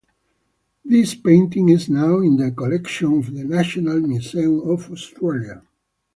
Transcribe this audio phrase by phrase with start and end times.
[0.83, 5.61] This painting is now in the collection of the National Museum of Australia.